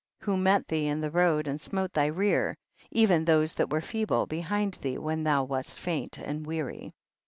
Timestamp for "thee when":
4.81-5.23